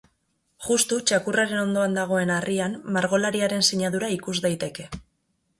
Justu 0.67 0.97
txakurraren 1.11 1.59
ondoan 1.65 1.93
dagoen 1.99 2.33
harrian 2.37 2.79
margolariaren 2.97 3.67
sinadura 3.71 4.11
ikus 4.19 4.39
daiteke. 4.49 4.91